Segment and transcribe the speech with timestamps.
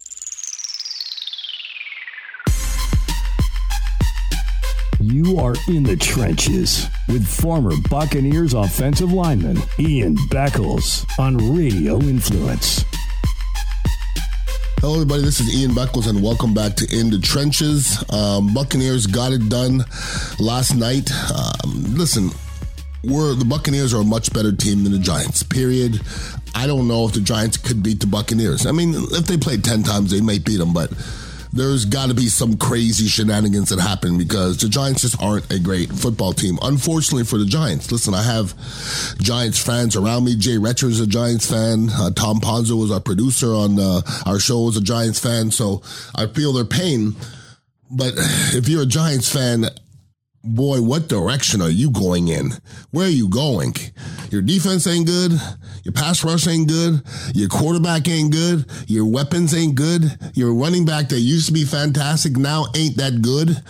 [5.02, 12.84] You are in the trenches with former Buccaneers offensive lineman Ian Beckles on Radio Influence.
[14.80, 15.22] Hello, everybody.
[15.22, 18.02] This is Ian Beckles, and welcome back to In the Trenches.
[18.10, 19.84] Um, Buccaneers got it done
[20.38, 21.10] last night.
[21.30, 22.30] Um, listen,
[23.04, 25.42] we're the Buccaneers are a much better team than the Giants.
[25.42, 26.00] Period.
[26.54, 28.66] I don't know if the Giants could beat the Buccaneers.
[28.66, 30.92] I mean, if they played ten times, they might beat them, but
[31.52, 35.58] there's got to be some crazy shenanigans that happen because the Giants just aren't a
[35.58, 36.58] great football team.
[36.62, 38.54] Unfortunately for the Giants, listen, I have
[39.18, 40.36] Giants fans around me.
[40.36, 41.88] Jay Recher is a Giants fan.
[41.90, 45.50] Uh, Tom Ponzo was our producer on uh, our show, is a Giants fan.
[45.50, 45.82] So
[46.14, 47.16] I feel their pain.
[47.90, 48.14] But
[48.54, 49.64] if you're a Giants fan,
[50.42, 52.52] boy, what direction are you going in?
[52.90, 53.74] Where are you going?
[54.30, 55.32] Your defense ain't good.
[55.84, 57.02] Your pass rush ain't good.
[57.34, 58.66] Your quarterback ain't good.
[58.86, 60.18] Your weapons ain't good.
[60.34, 63.62] Your running back that used to be fantastic now ain't that good.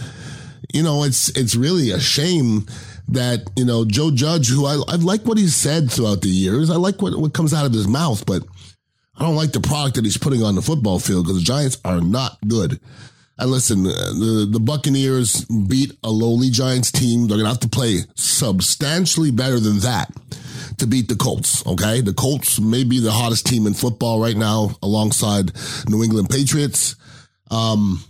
[0.72, 2.66] You know, it's it's really a shame
[3.08, 6.70] that you know Joe Judge, who I I like what he's said throughout the years.
[6.70, 8.44] I like what what comes out of his mouth, but
[9.16, 11.78] I don't like the product that he's putting on the football field because the Giants
[11.84, 12.80] are not good.
[13.40, 17.26] And listen, the, the Buccaneers beat a lowly Giants team.
[17.26, 20.12] They're going to have to play substantially better than that
[20.76, 21.66] to beat the Colts.
[21.66, 22.02] Okay.
[22.02, 25.52] The Colts may be the hottest team in football right now alongside
[25.88, 26.96] New England Patriots.
[27.50, 28.04] Um,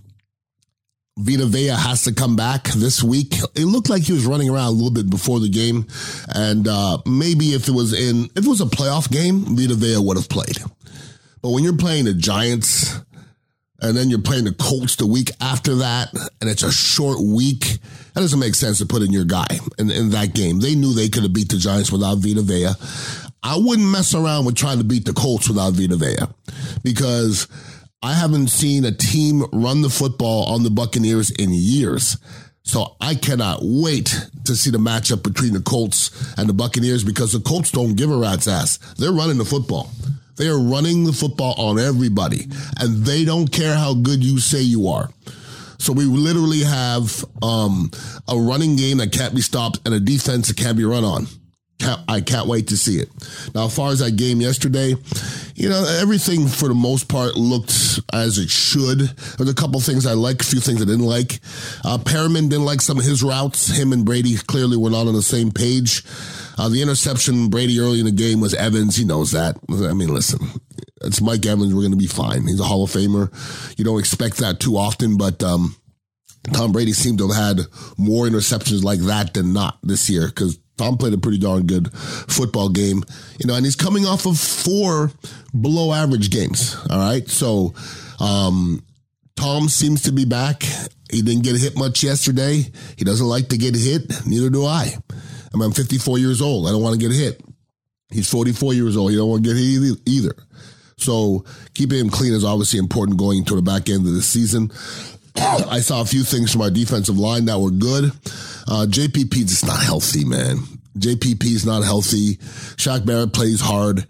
[1.16, 3.36] Vita Vea has to come back this week.
[3.54, 5.86] It looked like he was running around a little bit before the game.
[6.34, 9.98] And, uh, maybe if it was in, if it was a playoff game, Vita Vea
[9.98, 10.58] would have played.
[11.42, 13.00] But when you're playing the Giants,
[13.82, 17.78] and then you're playing the Colts the week after that, and it's a short week.
[18.14, 19.46] That doesn't make sense to put in your guy
[19.78, 20.60] in, in that game.
[20.60, 22.70] They knew they could have beat the Giants without Vita Vea.
[23.42, 26.26] I wouldn't mess around with trying to beat the Colts without Vita Vea
[26.82, 27.48] because
[28.02, 32.18] I haven't seen a team run the football on the Buccaneers in years.
[32.62, 34.14] So I cannot wait
[34.44, 38.10] to see the matchup between the Colts and the Buccaneers because the Colts don't give
[38.10, 38.78] a rat's ass.
[38.96, 39.90] They're running the football.
[40.40, 42.46] They are running the football on everybody,
[42.78, 45.10] and they don't care how good you say you are.
[45.76, 47.90] So we literally have um,
[48.26, 51.26] a running game that can't be stopped and a defense that can't be run on.
[51.78, 53.10] Can't, I can't wait to see it.
[53.54, 54.94] Now, as far as that game yesterday,
[55.54, 59.00] you know, everything for the most part looked as it should.
[59.00, 61.40] There's a couple things I like, a few things I didn't like.
[61.84, 63.68] Uh, Perriman didn't like some of his routes.
[63.68, 66.02] Him and Brady clearly were not on the same page.
[66.60, 68.94] Uh, the interception Brady early in the game was Evans.
[68.94, 69.56] He knows that.
[69.70, 70.46] I mean, listen,
[71.00, 71.72] it's Mike Evans.
[71.72, 72.46] We're going to be fine.
[72.46, 73.32] He's a Hall of Famer.
[73.78, 75.74] You don't expect that too often, but um,
[76.52, 77.66] Tom Brady seemed to have had
[77.96, 81.90] more interceptions like that than not this year because Tom played a pretty darn good
[81.94, 83.04] football game,
[83.38, 85.12] you know, and he's coming off of four
[85.58, 86.76] below average games.
[86.90, 87.26] All right.
[87.26, 87.72] So,
[88.20, 88.84] um,
[89.34, 90.64] Tom seems to be back.
[91.10, 92.66] He didn't get hit much yesterday.
[92.96, 94.26] He doesn't like to get hit.
[94.26, 94.96] Neither do I.
[95.52, 96.66] I mean, I'm 54 years old.
[96.66, 97.42] I don't want to get hit.
[98.10, 99.10] He's 44 years old.
[99.10, 100.34] He don't want to get hit either.
[100.96, 101.44] So
[101.74, 104.70] keeping him clean is obviously important going into the back end of the season.
[105.36, 108.04] I saw a few things from our defensive line that were good.
[108.68, 110.58] Uh, JPP is not healthy, man.
[110.98, 112.36] JPP is not healthy.
[112.76, 114.06] Shaq Barrett plays hard.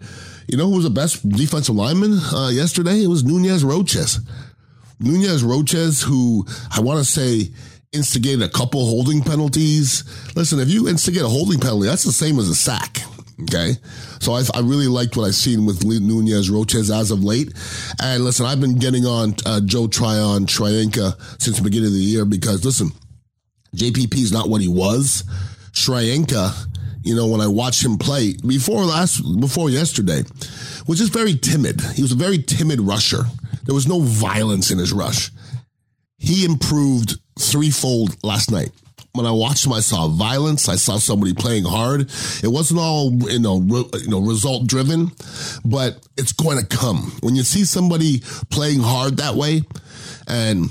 [0.47, 3.03] You know who was the best defensive lineman uh, yesterday?
[3.03, 4.19] It was Nunez Roches.
[4.99, 7.51] Nunez Roches, who I want to say
[7.93, 10.03] instigated a couple holding penalties.
[10.35, 12.99] Listen, if you instigate a holding penalty, that's the same as a sack.
[13.43, 13.73] Okay.
[14.19, 17.51] So I, I really liked what I've seen with Nunez Roches as of late.
[18.01, 21.99] And listen, I've been getting on uh, Joe Tryon Shoyinka since the beginning of the
[21.99, 22.91] year because listen,
[23.75, 25.23] JPP is not what he was.
[25.71, 26.53] Shoyinka,
[27.03, 30.23] you know, when I watched him play before last, before yesterday,
[30.87, 31.81] was just very timid.
[31.81, 33.23] He was a very timid rusher.
[33.63, 35.31] There was no violence in his rush.
[36.21, 38.69] He improved threefold last night.
[39.13, 40.69] When I watched him, I saw violence.
[40.69, 42.01] I saw somebody playing hard.
[42.01, 45.11] It wasn't all you know, re, you know, result driven,
[45.65, 48.19] but it's going to come when you see somebody
[48.51, 49.63] playing hard that way
[50.27, 50.69] and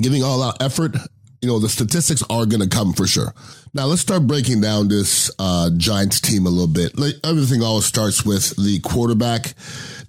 [0.00, 0.96] giving all out effort.
[1.42, 3.34] You know, the statistics are going to come for sure.
[3.74, 6.92] Now let's start breaking down this uh, Giants team a little bit.
[7.24, 9.54] Everything always starts with the quarterback,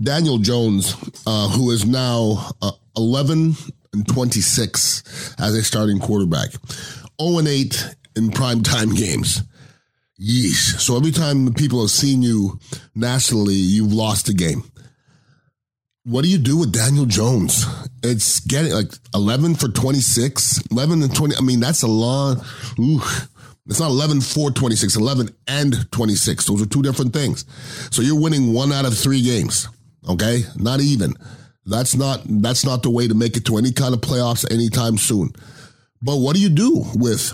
[0.02, 0.96] Daniel Jones,
[1.26, 3.56] uh, who is now uh, 11
[3.94, 6.50] and 26 as a starting quarterback.
[7.22, 9.44] 0 and 8 in primetime games.
[10.20, 10.80] Yeesh.
[10.80, 12.60] So every time the people have seen you
[12.96, 14.64] nationally, you've lost a game.
[16.04, 17.66] What do you do with Daniel Jones?
[18.04, 21.36] It's getting like 11 for 26, 11 and 20.
[21.36, 22.44] I mean, that's a long,
[22.80, 23.02] ooh,
[23.68, 26.46] It's not 11 for 26, 11 and 26.
[26.46, 27.46] Those are two different things.
[27.92, 29.68] So you're winning one out of three games.
[30.10, 30.44] Okay.
[30.58, 31.14] Not even.
[31.66, 34.98] That's not, that's not the way to make it to any kind of playoffs anytime
[34.98, 35.32] soon.
[36.02, 37.34] But what do you do with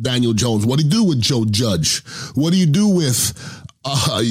[0.00, 0.64] Daniel Jones?
[0.64, 2.04] What do you do with Joe Judge?
[2.34, 3.32] What do you do with
[3.84, 4.22] uh,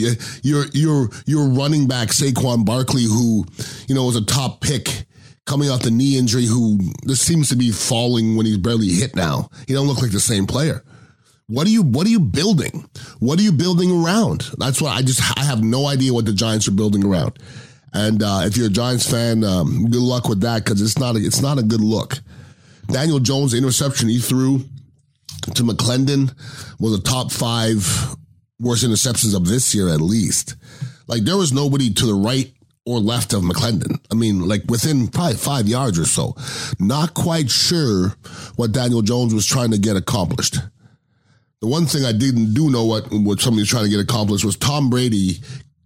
[0.43, 3.45] your your your running back Saquon Barkley, who
[3.87, 5.05] you know was a top pick
[5.45, 9.15] coming off the knee injury, who this seems to be falling when he's barely hit
[9.15, 9.49] now.
[9.67, 10.83] He don't look like the same player.
[11.47, 12.87] What are you What are you building?
[13.19, 14.49] What are you building around?
[14.57, 17.37] That's what I just I have no idea what the Giants are building around.
[17.93, 21.15] And uh, if you're a Giants fan, um, good luck with that because it's not
[21.15, 22.19] a, it's not a good look.
[22.87, 24.59] Daniel Jones interception he threw
[25.53, 26.33] to McClendon
[26.79, 28.15] was a top five
[28.59, 30.55] worst interceptions of this year at least.
[31.07, 32.51] Like there was nobody to the right
[32.85, 33.99] or left of McClendon.
[34.11, 36.35] I mean, like within probably five yards or so.
[36.79, 38.09] Not quite sure
[38.55, 40.57] what Daniel Jones was trying to get accomplished.
[41.61, 44.45] The one thing I didn't do know what what somebody was trying to get accomplished
[44.45, 45.39] was Tom Brady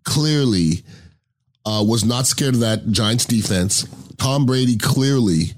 [0.04, 0.84] clearly
[1.66, 3.88] uh, was not scared of that Giants defense.
[4.18, 5.54] Tom Brady clearly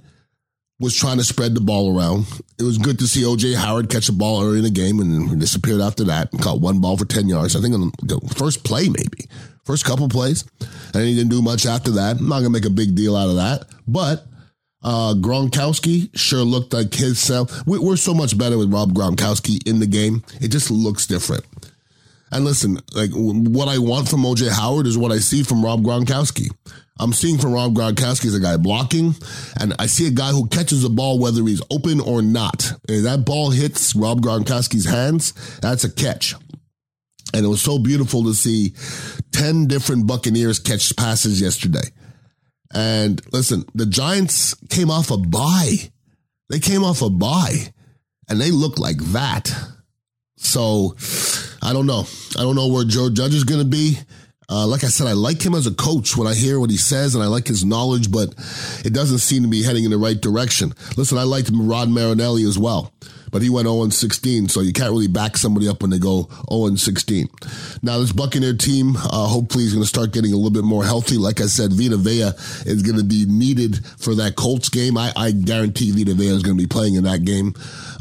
[0.80, 2.26] was trying to spread the ball around.
[2.60, 5.40] It was good to see OJ Howard catch a ball early in the game and
[5.40, 7.56] disappeared after that and caught one ball for 10 yards.
[7.56, 9.30] I think on the first play, maybe.
[9.64, 10.44] First couple plays.
[10.94, 12.18] And he didn't do much after that.
[12.18, 13.66] I'm not going to make a big deal out of that.
[13.88, 14.26] But
[14.84, 17.66] uh, Gronkowski sure looked like his self.
[17.68, 20.24] We're so much better with Rob Gronkowski in the game.
[20.42, 21.46] It just looks different.
[22.32, 25.82] And listen, like what I want from OJ Howard is what I see from Rob
[25.82, 26.50] Gronkowski.
[27.00, 29.16] I'm seeing from Rob Gronkowski is a guy blocking,
[29.60, 32.74] and I see a guy who catches the ball whether he's open or not.
[32.88, 36.36] If that ball hits Rob Gronkowski's hands, that's a catch.
[37.34, 38.76] And it was so beautiful to see
[39.32, 41.88] 10 different Buccaneers catch passes yesterday.
[42.74, 45.92] And listen, the Giants came off a bye.
[46.50, 47.74] They came off a bye
[48.30, 49.54] and they look like that.
[50.38, 50.96] So
[51.62, 52.06] I don't know.
[52.38, 53.98] I don't know where Joe Judge is going to be.
[54.50, 56.76] Uh, like I said, I like him as a coach when I hear what he
[56.76, 58.34] says and I like his knowledge, but
[58.84, 60.74] it doesn't seem to be heading in the right direction.
[60.98, 62.92] Listen, I liked Rod Marinelli as well,
[63.32, 66.30] but he went 0 16, so you can't really back somebody up when they go
[66.52, 67.30] 0 16.
[67.82, 70.84] Now, this Buccaneer team, uh, hopefully, is going to start getting a little bit more
[70.84, 71.18] healthy.
[71.18, 72.32] Like I said, Vita Vea
[72.66, 74.98] is going to be needed for that Colts game.
[74.98, 77.54] I, I guarantee Vita Vea is going to be playing in that game.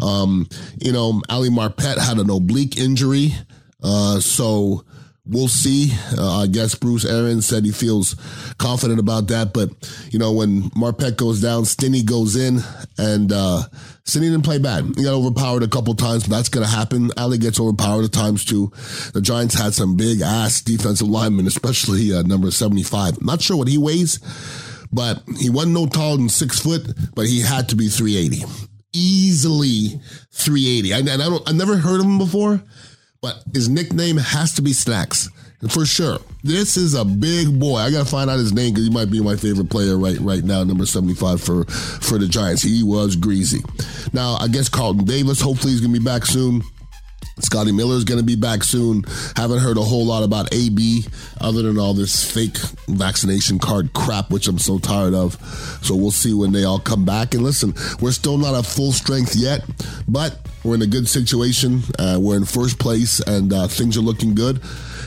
[0.03, 0.49] Um,
[0.79, 3.35] you know, Ali Marpet had an oblique injury,
[3.83, 4.85] uh, so
[5.25, 5.93] we'll see.
[6.17, 8.14] Uh, I guess Bruce Arians said he feels
[8.58, 9.52] confident about that.
[9.52, 9.70] But,
[10.11, 12.61] you know, when Marpet goes down, Stinnie goes in,
[12.99, 13.62] and uh,
[14.05, 14.84] Stinnie didn't play bad.
[14.96, 17.11] He got overpowered a couple times, but that's going to happen.
[17.17, 18.72] Ali gets overpowered at times, too.
[19.12, 23.23] The Giants had some big ass defensive linemen, especially uh, number 75.
[23.23, 24.19] not sure what he weighs,
[24.93, 26.82] but he wasn't no taller than six foot,
[27.14, 28.44] but he had to be 380.
[28.93, 30.00] Easily
[30.32, 30.94] 380.
[30.94, 32.61] I, and I don't, I never heard of him before
[33.22, 35.28] but his nickname has to be Snacks.
[35.69, 36.19] For sure.
[36.43, 37.76] This is a big boy.
[37.76, 40.43] I gotta find out his name because he might be my favorite player right right
[40.43, 42.62] now, number 75 for, for the Giants.
[42.62, 43.61] He was greasy.
[44.14, 46.62] Now, I guess Carlton Davis, hopefully he's gonna be back soon.
[47.40, 49.02] Scotty Miller is going to be back soon.
[49.34, 51.05] Haven't heard a whole lot about AB
[51.40, 52.56] other than all this fake
[52.87, 55.34] vaccination card crap, which I'm so tired of.
[55.82, 57.32] So we'll see when they all come back.
[57.32, 59.64] And listen, we're still not at full strength yet,
[60.06, 61.83] but we're in a good situation.
[61.99, 64.61] Uh, we're in first place, and uh, things are looking good.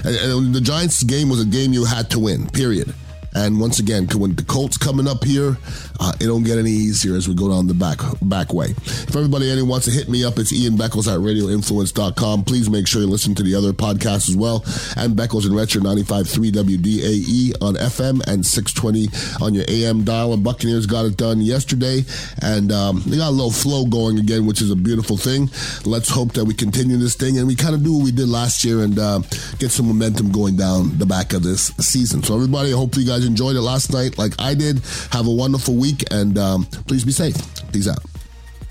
[0.03, 2.49] And, and the Giants game was a game you had to win.
[2.49, 2.93] Period.
[3.35, 5.57] And once again, when the Colts coming up here,
[5.99, 8.67] uh, it don't get any easier as we go down the back back way.
[8.67, 12.43] If everybody anyone wants to hit me up, it's Ian Beckles at radioinfluence.com.
[12.43, 14.63] Please make sure you listen to the other podcasts as well.
[14.97, 20.33] And Beckles and Recher 95.3 WDAE on FM and 620 on your AM dial.
[20.33, 22.03] And Buccaneers got it done yesterday.
[22.41, 25.49] And um, they got a little flow going again, which is a beautiful thing.
[25.85, 28.27] Let's hope that we continue this thing and we kind of do what we did
[28.27, 29.19] last year and uh,
[29.59, 32.23] get some momentum going down the back of this season.
[32.23, 34.81] So everybody, I hope you guys guys enjoyed it last night like I did.
[35.11, 37.35] Have a wonderful week and um, please be safe.
[37.71, 38.03] Peace out.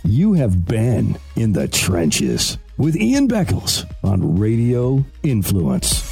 [0.05, 6.12] You have been in the trenches with Ian Beckles on Radio Influence.